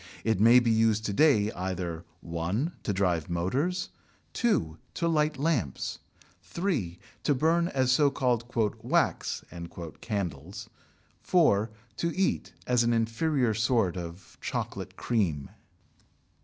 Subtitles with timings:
[0.23, 3.89] It may be used to day either (1) to drive motors,
[4.33, 5.99] (2) to light lamps,
[6.41, 8.43] (3) to burn as so called
[8.81, 9.43] "wax"
[10.01, 10.69] candles,
[11.21, 15.51] (4) to eat (as an inferior sort of chocolate cream).